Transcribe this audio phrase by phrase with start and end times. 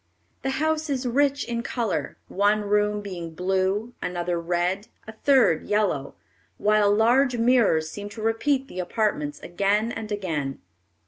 [0.41, 6.15] The house is rich in color, one room being blue, another red, a third yellow,
[6.57, 10.59] while large mirrors seem to repeat the apartments again and again.